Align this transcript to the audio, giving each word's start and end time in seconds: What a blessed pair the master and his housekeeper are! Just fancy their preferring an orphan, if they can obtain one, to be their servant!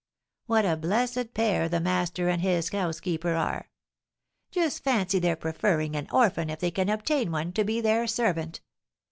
What 0.47 0.65
a 0.65 0.77
blessed 0.77 1.35
pair 1.35 1.69
the 1.69 1.79
master 1.79 2.27
and 2.27 2.41
his 2.41 2.69
housekeeper 2.69 3.35
are! 3.35 3.69
Just 4.49 4.83
fancy 4.83 5.19
their 5.19 5.35
preferring 5.35 5.95
an 5.95 6.07
orphan, 6.11 6.49
if 6.49 6.59
they 6.59 6.71
can 6.71 6.89
obtain 6.89 7.31
one, 7.31 7.51
to 7.53 7.63
be 7.63 7.81
their 7.81 8.07
servant! 8.07 8.61